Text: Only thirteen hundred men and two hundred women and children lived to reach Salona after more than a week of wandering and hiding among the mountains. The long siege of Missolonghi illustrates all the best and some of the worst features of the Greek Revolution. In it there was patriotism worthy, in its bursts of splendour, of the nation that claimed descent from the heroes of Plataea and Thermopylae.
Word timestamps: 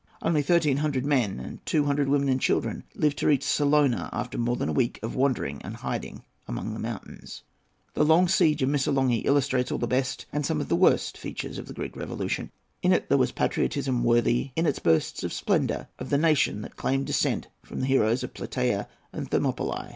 Only 0.23 0.41
thirteen 0.41 0.77
hundred 0.77 1.05
men 1.05 1.39
and 1.39 1.63
two 1.63 1.83
hundred 1.85 2.09
women 2.09 2.27
and 2.27 2.41
children 2.41 2.85
lived 2.95 3.19
to 3.19 3.27
reach 3.27 3.43
Salona 3.43 4.09
after 4.11 4.35
more 4.39 4.55
than 4.55 4.69
a 4.69 4.73
week 4.73 4.99
of 5.03 5.13
wandering 5.15 5.61
and 5.61 5.75
hiding 5.75 6.23
among 6.47 6.73
the 6.73 6.79
mountains. 6.79 7.43
The 7.93 8.03
long 8.03 8.27
siege 8.27 8.63
of 8.63 8.69
Missolonghi 8.69 9.23
illustrates 9.25 9.71
all 9.71 9.77
the 9.77 9.85
best 9.85 10.25
and 10.33 10.43
some 10.43 10.59
of 10.59 10.69
the 10.69 10.75
worst 10.75 11.19
features 11.19 11.59
of 11.59 11.67
the 11.67 11.73
Greek 11.75 11.95
Revolution. 11.95 12.49
In 12.81 12.93
it 12.93 13.09
there 13.09 13.17
was 13.19 13.31
patriotism 13.31 14.03
worthy, 14.03 14.49
in 14.55 14.65
its 14.65 14.79
bursts 14.79 15.21
of 15.23 15.31
splendour, 15.33 15.87
of 15.99 16.09
the 16.09 16.17
nation 16.17 16.61
that 16.63 16.77
claimed 16.77 17.05
descent 17.05 17.49
from 17.61 17.81
the 17.81 17.85
heroes 17.85 18.23
of 18.23 18.33
Plataea 18.33 18.87
and 19.13 19.29
Thermopylae. 19.29 19.89